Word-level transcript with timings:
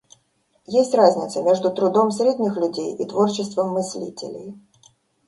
Есть 0.65 0.95
разница 0.95 1.43
между 1.43 1.69
трудом 1.69 2.09
средних 2.09 2.55
людей 2.57 2.95
и 2.95 3.05
творчеством 3.05 3.69
мыслителей. 3.73 4.55